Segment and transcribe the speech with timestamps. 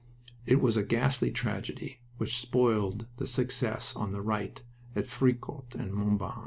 [0.47, 4.59] It was a ghastly tragedy, which spoiled the success on the right
[4.95, 6.39] at Fricourt and Montauban.